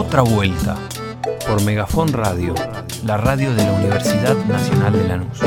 Otra 0.00 0.22
vuelta 0.22 0.76
por 1.46 1.62
Megafon 1.62 2.10
Radio, 2.10 2.54
la 3.04 3.18
radio 3.18 3.52
de 3.54 3.62
la 3.62 3.72
Universidad 3.72 4.34
Nacional 4.46 4.94
de 4.94 5.06
Lanús. 5.06 5.38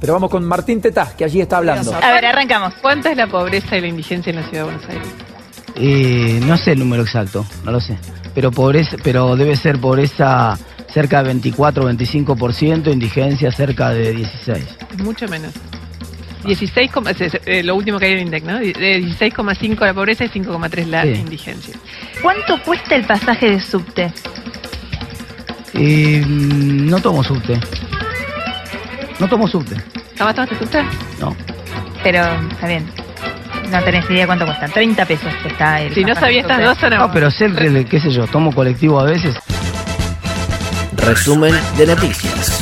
Pero 0.00 0.14
vamos 0.14 0.30
con 0.30 0.42
Martín 0.42 0.80
Tetaz, 0.80 1.12
que 1.12 1.24
allí 1.26 1.42
está 1.42 1.58
hablando. 1.58 1.94
A 1.94 2.12
ver, 2.12 2.24
arrancamos. 2.24 2.72
¿Cuánta 2.80 3.10
es 3.10 3.18
la 3.18 3.26
pobreza 3.26 3.76
y 3.76 3.82
la 3.82 3.88
indigencia 3.88 4.30
en 4.30 4.36
la 4.36 4.48
ciudad 4.48 4.64
de 4.64 4.72
Buenos 4.72 4.88
Aires? 4.88 5.08
Eh, 5.76 6.40
no 6.46 6.56
sé 6.56 6.72
el 6.72 6.78
número 6.78 7.02
exacto, 7.02 7.44
no 7.62 7.72
lo 7.72 7.80
sé. 7.80 7.98
Pero 8.34 8.50
pobreza, 8.50 8.96
pero 9.04 9.36
debe 9.36 9.54
ser 9.54 9.78
pobreza 9.78 10.58
cerca 10.88 11.18
de 11.18 11.24
24 11.24 11.90
25%, 11.90 12.90
indigencia 12.90 13.52
cerca 13.52 13.90
de 13.90 14.14
16. 14.14 14.64
Mucho 15.02 15.28
menos. 15.28 15.52
16, 16.44 16.90
coma- 16.90 17.10
es- 17.12 17.20
es, 17.20 17.40
eh, 17.46 17.62
lo 17.62 17.74
último 17.74 17.98
que 17.98 18.06
hay 18.06 18.12
en 18.12 18.18
el 18.18 18.24
INDEC, 18.24 18.44
¿no? 18.44 18.58
De 18.58 18.72
16,5 19.00 19.84
la 19.84 19.94
pobreza 19.94 20.24
y 20.24 20.28
5,3 20.28 20.86
la 20.88 21.02
Sí. 21.02 21.08
indigencia. 21.10 21.74
¿Cuánto 22.22 22.60
cuesta 22.62 22.94
el 22.96 23.04
pasaje 23.04 23.50
de 23.50 23.60
subte? 23.60 24.12
Eh, 25.74 26.22
no 26.26 27.00
tomo 27.00 27.22
subte. 27.24 27.58
No 29.18 29.28
tomo 29.28 29.48
subte. 29.48 29.76
¿Jamás 30.18 30.34
tomaste 30.34 30.58
subte? 30.58 30.82
No. 31.20 31.34
Pero, 32.02 32.22
está 32.50 32.66
bien. 32.66 32.86
No 33.70 33.82
tenés 33.82 34.08
idea 34.10 34.26
cuánto 34.26 34.44
cuesta. 34.44 34.68
30 34.68 35.04
pesos 35.06 35.32
está 35.44 35.80
el 35.80 35.94
Si 35.94 36.04
no 36.04 36.14
sabía 36.14 36.40
estas 36.42 36.62
dos, 36.62 36.78
son 36.78 36.90
No, 36.90 37.10
pero 37.10 37.30
sé 37.30 37.50
qué 37.90 37.98
sé 37.98 38.10
yo, 38.10 38.26
tomo 38.26 38.52
colectivo 38.54 39.00
a 39.00 39.04
veces. 39.04 39.34
Resumen 40.96 41.54
de 41.76 41.86
noticias. 41.86 42.53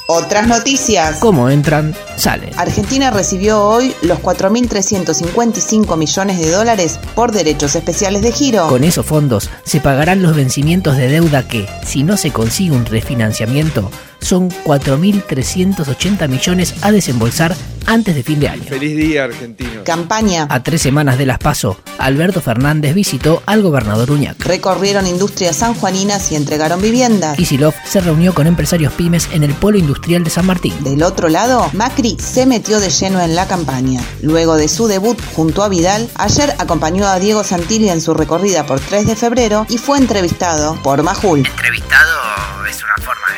Otras 0.07 0.47
noticias. 0.47 1.19
Como 1.19 1.49
entran, 1.49 1.95
salen. 2.17 2.51
Argentina 2.57 3.11
recibió 3.11 3.63
hoy 3.63 3.95
los 4.03 4.19
4.355 4.21 5.97
millones 5.97 6.39
de 6.39 6.51
dólares 6.51 6.99
por 7.15 7.33
derechos 7.33 7.75
especiales 7.75 8.23
de 8.23 8.33
giro. 8.33 8.69
Con 8.69 8.85
esos 8.85 9.07
fondos 9.07 9.51
se 9.65 9.81
pagarán 9.81 10.23
los 10.23 10.35
vencimientos 10.35 10.97
de 10.97 11.09
deuda 11.09 11.47
que, 11.47 11.69
si 11.85 12.03
no 12.03 12.17
se 12.17 12.31
consigue 12.31 12.73
un 12.73 12.87
refinanciamiento, 12.87 13.91
son 14.23 14.49
4.380 14.51 16.29
millones 16.29 16.75
a 16.83 16.91
desembolsar 16.91 17.55
antes 17.87 18.15
de 18.15 18.23
fin 18.23 18.41
de 18.41 18.49
año. 18.49 18.65
Feliz 18.69 18.97
día, 18.97 19.25
argentino. 19.25 19.85
Campaña. 19.85 20.47
A 20.49 20.63
tres 20.63 20.83
semanas 20.83 21.19
de 21.19 21.27
las 21.27 21.39
PASO, 21.39 21.79
Alberto 21.99 22.41
Fernández 22.41 22.95
visitó 22.95 23.43
al 23.47 23.63
gobernador 23.63 24.11
Uñac. 24.11 24.45
Recorrieron 24.45 25.07
industrias 25.07 25.57
sanjuaninas 25.57 26.33
y 26.33 26.37
entregaron 26.37 26.81
viviendas. 26.81 27.37
Kisilov 27.37 27.75
se 27.85 28.01
reunió 28.01 28.35
con 28.35 28.47
empresarios 28.47 28.93
pymes 28.93 29.29
en 29.33 29.43
el 29.43 29.55
Polo 29.55 29.79
Industrial 29.79 30.25
de 30.25 30.31
San 30.31 30.47
Martín. 30.47 30.75
Del 30.83 31.03
otro 31.03 31.29
lado, 31.29 31.71
Macri 31.73 32.17
se 32.19 32.47
metió 32.47 32.81
de 32.81 32.91
lleno 32.91 33.21
en 33.21 33.35
la 33.35 33.47
campaña. 33.47 34.01
Luego 34.23 34.57
de 34.57 34.69
su 34.69 34.87
debut 34.87 35.19
junto 35.35 35.63
a 35.63 35.69
Vidal, 35.69 36.09
ayer 36.15 36.55
acompañó 36.59 37.07
a 37.07 37.19
Diego 37.19 37.45
Santilli 37.45 37.89
en 37.89 38.01
su 38.01 38.15
recorrida 38.15 38.65
por 38.67 38.81
3 38.81 39.07
de 39.07 39.17
febrero 39.17 39.67
y 39.69 39.79
fue 39.79 39.99
entrevistado 39.99 40.79
por 40.83 41.03
Majul. 41.03 41.41
Entrevistado 41.41 42.67
es 42.69 42.83
una 42.83 43.05
forma 43.05 43.32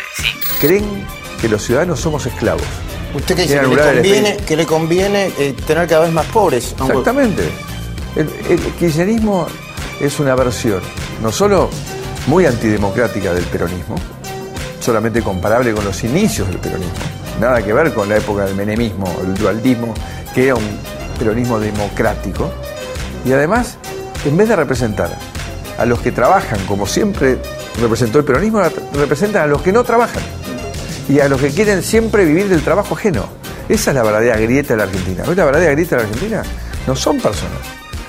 Creen 0.60 1.06
que 1.40 1.48
los 1.48 1.62
ciudadanos 1.64 2.00
somos 2.00 2.26
esclavos. 2.26 2.62
¿Usted 3.14 3.36
qué 3.36 3.42
dice? 3.42 3.58
Quiere 3.60 3.68
Que 3.68 3.76
le 3.76 3.92
conviene, 3.94 4.36
que 4.38 4.56
le 4.56 4.66
conviene 4.66 5.32
eh, 5.38 5.54
tener 5.66 5.86
cada 5.88 6.02
vez 6.04 6.12
más 6.12 6.26
pobres. 6.26 6.74
aunque- 6.78 6.98
Exactamente. 6.98 7.48
El, 8.16 8.28
el 8.48 8.60
kirchnerismo 8.78 9.46
es 10.00 10.18
una 10.20 10.34
versión 10.34 10.80
no 11.22 11.30
solo 11.32 11.68
muy 12.26 12.46
antidemocrática 12.46 13.32
del 13.34 13.44
peronismo, 13.44 13.96
solamente 14.80 15.22
comparable 15.22 15.72
con 15.72 15.84
los 15.84 16.02
inicios 16.04 16.48
del 16.48 16.58
peronismo, 16.58 16.92
nada 17.40 17.62
que 17.62 17.72
ver 17.72 17.92
con 17.92 18.08
la 18.08 18.16
época 18.16 18.44
del 18.46 18.54
menemismo, 18.54 19.04
el 19.22 19.34
dualdismo, 19.34 19.94
que 20.34 20.46
era 20.46 20.54
un 20.54 20.78
peronismo 21.18 21.58
democrático, 21.60 22.52
y 23.24 23.32
además, 23.32 23.76
en 24.24 24.36
vez 24.36 24.48
de 24.48 24.56
representar 24.56 25.16
a 25.78 25.84
los 25.84 26.00
que 26.00 26.12
trabajan, 26.12 26.58
como 26.66 26.86
siempre 26.86 27.38
representó 27.80 28.18
el 28.18 28.24
peronismo, 28.24 28.62
representan 28.94 29.42
a 29.42 29.46
los 29.46 29.62
que 29.62 29.72
no 29.72 29.84
trabajan 29.84 30.22
y 31.08 31.20
a 31.20 31.28
los 31.28 31.40
que 31.40 31.50
quieren 31.50 31.82
siempre 31.82 32.24
vivir 32.24 32.48
del 32.48 32.62
trabajo 32.62 32.94
ajeno. 32.94 33.28
Esa 33.68 33.90
es 33.90 33.94
la 33.94 34.02
verdadera 34.02 34.36
grieta 34.38 34.74
de 34.74 34.78
la 34.78 34.84
Argentina. 34.84 35.24
¿Ves 35.26 35.36
la 35.36 35.44
verdadera 35.44 35.72
grieta 35.72 35.96
de 35.96 36.02
la 36.02 36.08
Argentina? 36.08 36.42
No 36.86 36.94
son 36.94 37.18
personas, 37.18 37.60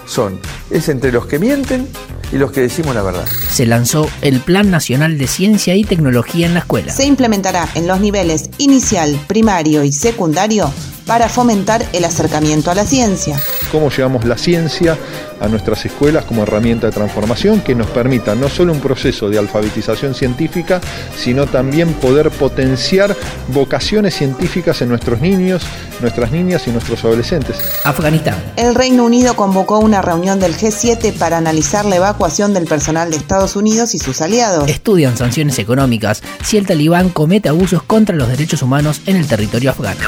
son, 0.05 0.39
es 0.69 0.89
entre 0.89 1.11
los 1.11 1.25
que 1.25 1.39
mienten 1.39 1.87
y 2.31 2.37
los 2.37 2.51
que 2.51 2.61
decimos 2.61 2.93
la 2.95 3.01
verdad. 3.01 3.25
Se 3.49 3.65
lanzó 3.65 4.09
el 4.21 4.39
Plan 4.41 4.69
Nacional 4.69 5.17
de 5.17 5.27
Ciencia 5.27 5.75
y 5.75 5.83
Tecnología 5.83 6.47
en 6.47 6.53
la 6.53 6.59
escuela. 6.59 6.91
Se 6.91 7.05
implementará 7.05 7.67
en 7.75 7.87
los 7.87 7.99
niveles 7.99 8.49
inicial, 8.57 9.17
primario 9.27 9.83
y 9.83 9.93
secundario 9.93 10.71
para 11.05 11.29
fomentar 11.29 11.85
el 11.93 12.03
acercamiento 12.03 12.71
a 12.71 12.75
la 12.75 12.85
ciencia. 12.85 13.39
Cómo 13.71 13.89
llevamos 13.89 14.25
la 14.25 14.37
ciencia 14.37 14.97
a 15.39 15.47
nuestras 15.47 15.85
escuelas 15.85 16.25
como 16.25 16.43
herramienta 16.43 16.87
de 16.87 16.93
transformación 16.93 17.61
que 17.61 17.75
nos 17.75 17.87
permita 17.87 18.35
no 18.35 18.49
solo 18.49 18.73
un 18.73 18.79
proceso 18.79 19.29
de 19.29 19.37
alfabetización 19.37 20.15
científica, 20.15 20.81
sino 21.17 21.45
también 21.47 21.93
poder 21.93 22.31
potenciar 22.31 23.15
vocaciones 23.49 24.15
científicas 24.15 24.81
en 24.81 24.89
nuestros 24.89 25.21
niños, 25.21 25.63
nuestras 26.01 26.31
niñas 26.31 26.67
y 26.67 26.71
nuestros 26.71 27.03
adolescentes. 27.03 27.57
Afganistán. 27.83 28.35
El 28.55 28.75
Reino 28.75 29.03
Unido 29.03 29.35
convocó 29.35 29.79
una 29.79 30.01
reunión 30.01 30.39
del 30.39 30.55
G7 30.55 31.13
para 31.13 31.37
analizar 31.37 31.85
la 31.85 31.97
evacuación 31.97 32.53
del 32.53 32.65
personal 32.65 33.11
de 33.11 33.17
Estados 33.17 33.55
Unidos 33.55 33.93
y 33.93 33.99
sus 33.99 34.21
aliados. 34.21 34.69
Estudian 34.69 35.17
sanciones 35.17 35.59
económicas 35.59 36.21
si 36.43 36.57
el 36.57 36.65
talibán 36.65 37.09
comete 37.09 37.49
abusos 37.49 37.83
contra 37.83 38.15
los 38.15 38.27
derechos 38.27 38.61
humanos 38.61 39.01
en 39.05 39.17
el 39.17 39.27
territorio 39.27 39.71
afgano. 39.71 39.99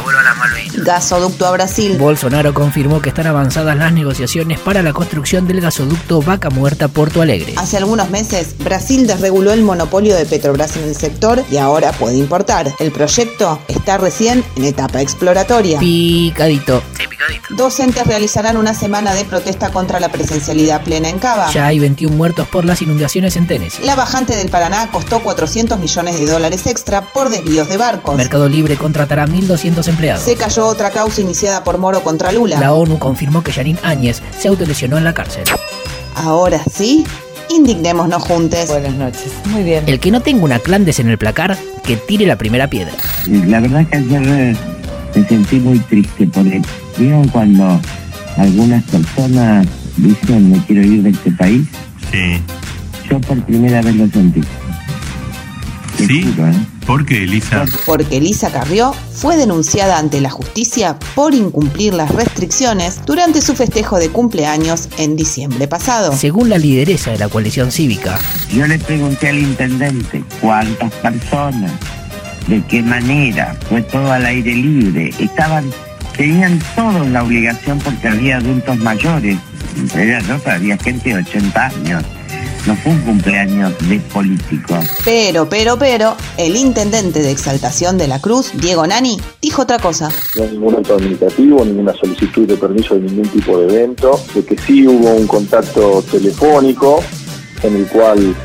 Gasoducto 0.78 1.46
a 1.48 1.52
Brasil. 1.52 1.98
Bolsonaro 1.98 2.54
confirmó 2.54 3.02
que 3.02 3.10
están 3.10 3.28
avanzadas 3.58 3.78
las 3.78 3.94
negociaciones 3.94 4.60
para 4.60 4.84
la 4.84 4.94
construcción 4.94 5.48
del 5.48 5.62
gasoducto 5.62 6.22
Vaca 6.22 6.50
Muerta 6.50 6.88
Porto 6.88 7.22
Alegre. 7.22 7.54
Hace 7.58 7.78
algunos 7.78 8.10
meses, 8.10 8.56
Brasil 8.60 9.08
desreguló 9.08 9.52
el 9.52 9.64
monopolio 9.64 10.16
de 10.16 10.26
Petrobras 10.26 10.78
en 10.78 10.84
el 10.84 10.96
sector 10.96 11.44
y 11.52 11.58
ahora 11.58 11.92
puede 11.92 12.18
importar. 12.18 12.72
El 12.80 12.92
proyecto 12.92 13.60
está 13.68 13.98
recién 13.98 14.44
en 14.56 14.64
etapa 14.66 15.02
exploratoria. 15.02 15.80
Picadito. 15.80 16.84
Docentes 17.50 18.06
realizarán 18.06 18.58
una 18.58 18.74
semana 18.74 19.14
de 19.14 19.26
protesta 19.26 19.70
contra 19.70 20.00
la 20.00 20.10
presencialidad 20.10 20.82
plena 20.84 21.10
en 21.10 21.20
Cava. 21.20 21.50
Ya 21.52 21.68
hay 21.68 21.80
21 21.80 22.16
muertos 22.16 22.48
por 22.48 22.66
las 22.66 22.82
inundaciones 22.82 23.36
en 23.36 23.48
Tennessee. 23.48 23.86
La 23.86 23.96
bajante 23.96 24.36
del 24.36 24.50
Paraná 24.50 24.90
costó 24.92 25.22
400 25.22 25.80
millones 25.80 26.20
de 26.20 26.26
dólares 26.26 26.68
extra 26.68 27.02
por 27.02 27.30
desvíos 27.30 27.70
de 27.70 27.78
barcos. 27.78 28.16
Mercado 28.16 28.50
Libre 28.50 28.76
contratará 28.76 29.26
1.200 29.28 29.88
empleados. 29.88 30.24
Se 30.24 30.36
cayó 30.36 30.68
otra 30.68 30.92
causa 30.92 31.22
iniciada 31.22 31.64
por 31.64 31.78
Moro 31.78 32.02
contra 32.02 32.32
Lula. 32.32 32.60
La 32.60 32.74
ONU 32.74 33.00
confirmó 33.00 33.44
que 33.44 33.52
Yanin 33.52 33.80
Áñez 33.84 34.22
se 34.38 34.48
autolesionó 34.48 34.98
en 34.98 35.04
la 35.04 35.14
cárcel. 35.14 35.44
Ahora 36.16 36.62
sí, 36.72 37.06
indignémonos 37.50 38.24
juntos. 38.24 38.68
Buenas 38.68 38.94
noches. 38.94 39.32
Muy 39.46 39.64
bien. 39.64 39.84
El 39.88 40.00
que 40.00 40.12
no 40.12 40.22
tenga 40.22 40.44
una 40.44 40.60
clandes 40.60 41.00
en 41.00 41.10
el 41.10 41.18
placar, 41.18 41.58
que 41.84 41.96
tire 41.96 42.26
la 42.26 42.38
primera 42.38 42.70
piedra. 42.70 42.94
La 43.28 43.60
verdad 43.60 43.86
que 43.88 43.98
ayer 43.98 44.22
eh, 44.28 44.58
me 45.16 45.28
sentí 45.28 45.60
muy 45.60 45.80
triste 45.80 46.28
porque 46.28 46.62
vieron 46.98 47.28
cuando 47.30 47.80
algunas 48.38 48.84
personas 48.86 49.68
dicen 49.98 50.52
me 50.52 50.64
quiero 50.66 50.84
ir 50.84 51.04
de 51.04 51.10
este 51.10 51.32
país. 51.32 51.68
Sí. 52.12 52.42
Yo 53.10 53.20
por 53.22 53.42
primera 53.44 53.82
vez 53.82 53.96
lo 53.96 54.08
sentí. 54.10 54.42
Te 55.98 56.06
¿Sí? 56.08 56.24
juro, 56.24 56.48
¿eh? 56.50 56.54
¿Por 56.86 57.06
qué, 57.06 57.24
Elisa? 57.24 57.66
Porque 57.86 58.18
Elisa 58.18 58.50
Carrió 58.50 58.94
fue 59.14 59.36
denunciada 59.36 59.98
ante 60.00 60.22
la 60.22 60.30
justicia 60.30 60.98
por 61.16 61.34
incumplir 61.34 61.94
las 61.94 62.10
restricciones 62.16 63.02
durante 63.06 63.42
su 63.42 63.56
festejo 63.56 63.98
de 64.00 64.08
cumpleaños 64.10 64.88
en 64.98 65.18
diciembre 65.18 65.68
pasado. 65.68 66.16
Según 66.16 66.48
la 66.50 66.58
lideresa 66.58 67.12
de 67.12 67.18
la 67.18 67.28
coalición 67.28 67.72
cívica, 67.72 68.18
Yo 68.54 68.66
le 68.68 68.80
pregunté 68.80 69.28
al 69.28 69.40
intendente 69.40 70.24
cuántas 70.40 70.94
personas, 70.94 71.74
de 72.48 72.64
qué 72.68 72.82
manera, 72.82 73.56
fue 73.70 73.82
todo 73.82 74.12
al 74.12 74.26
aire 74.26 74.54
libre. 74.54 75.12
Estaban, 75.20 75.70
tenían 76.16 76.60
todos 76.76 77.08
la 77.10 77.24
obligación 77.24 77.80
porque 77.80 78.08
había 78.08 78.38
adultos 78.38 78.78
mayores, 78.78 79.38
entre 79.76 80.18
ellas 80.18 80.24
había 80.46 80.78
gente 80.78 81.10
de 81.10 81.16
80 81.16 81.66
años. 81.66 82.04
No 82.66 82.76
fue 82.76 82.92
un 82.92 83.00
cumpleaños 83.00 83.74
de 83.88 83.98
políticos. 84.00 84.86
Pero, 85.06 85.48
pero, 85.48 85.80
pero, 85.80 86.18
el 86.38 86.58
intendente 86.58 87.22
de 87.22 87.32
Exaltación 87.32 87.98
de 87.98 88.10
la 88.10 88.20
Cruz, 88.20 88.52
Diego 88.56 88.86
Nani, 88.86 89.18
dijo 89.42 89.62
otra 89.62 89.80
cosa. 89.80 90.10
No 90.36 90.44
hay 90.44 90.52
ningún 90.52 90.76
acto 90.76 90.96
administrativo, 90.96 91.64
ninguna 91.64 91.94
solicitud 91.94 92.46
de 92.46 92.58
permiso 92.58 92.96
de 92.96 93.02
ningún 93.02 93.30
tipo 93.30 93.58
de 93.58 93.74
evento, 93.74 94.20
de 94.36 94.44
que 94.44 94.58
sí 94.58 94.86
hubo 94.86 95.14
un 95.14 95.28
contacto 95.28 96.04
telefónico 96.12 97.02
en 97.64 97.76
el 97.78 97.88
cual 97.88 98.36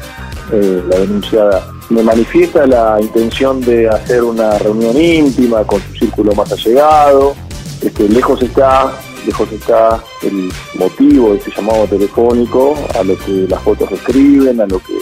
eh, 0.53 0.83
la 0.89 0.99
denunciada 1.01 1.72
me 1.93 2.03
manifiesta 2.03 2.67
la 2.67 2.99
intención 3.01 3.61
de 3.61 3.89
hacer 3.89 4.25
una 4.25 4.59
reunión 4.59 5.01
íntima 5.01 5.65
con 5.65 5.81
su 5.83 5.95
círculo 5.97 6.33
más 6.35 6.51
allegado. 6.51 7.35
Este, 7.81 8.09
lejos 8.09 8.41
está, 8.43 8.93
lejos 9.27 9.51
está 9.53 10.03
el 10.23 10.51
motivo 10.79 11.33
de 11.33 11.39
este 11.39 11.53
llamado 11.55 11.87
telefónico, 11.87 12.75
a 12.99 13.03
lo 13.03 13.17
que 13.19 13.47
las 13.49 13.61
fotos 13.63 13.91
describen, 13.91 14.61
a 14.61 14.67
lo 14.67 14.79
que 14.79 14.99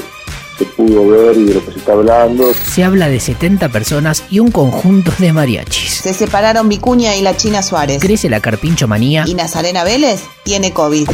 se 0.59 0.65
pudo 0.67 1.09
ver 1.09 1.37
y 1.39 1.45
de 1.45 1.55
lo 1.55 1.65
que 1.65 1.73
se 1.73 1.79
está 1.79 1.93
hablando. 1.93 2.53
se 2.55 2.85
habla 2.85 3.09
de 3.09 3.21
70 3.21 3.69
personas 3.71 4.25
y 4.29 4.41
un 4.41 4.51
conjunto 4.51 5.13
de 5.19 5.33
mariachis. 5.33 5.95
Se 5.95 6.13
separaron 6.13 6.69
Vicuña 6.69 7.15
y 7.17 7.23
la 7.23 7.37
China 7.37 7.63
Suárez. 7.63 8.01
Crece 8.03 8.29
la 8.29 8.41
carpincho 8.41 8.89
manía 8.89 9.25
Y 9.27 9.35
Nazarena 9.35 9.85
Vélez 9.85 10.23
tiene 10.43 10.73
COVID. 10.73 11.09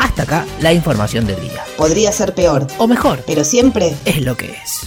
hasta 0.00 0.22
acá 0.22 0.46
la 0.60 0.72
información 0.72 1.26
del 1.26 1.40
día. 1.40 1.64
Podría 1.76 2.12
ser 2.12 2.34
peor, 2.34 2.66
O 2.78 2.86
mejor, 2.86 3.22
pero 3.26 3.44
siempre 3.44 3.94
es 4.04 4.22
lo 4.22 4.36
que 4.36 4.46
es. 4.46 4.86